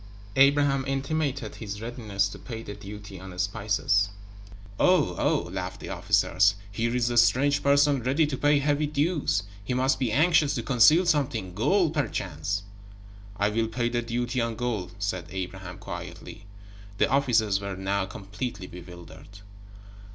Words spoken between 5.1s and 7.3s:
Oh!" laughed the officers. "Here is a